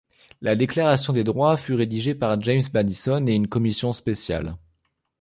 [0.41, 4.57] La Déclaration des droits fut rédigée par James Madison et une commission spéciale.